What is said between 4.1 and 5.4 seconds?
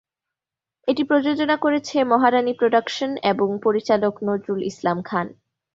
Nazrul Islam Khan.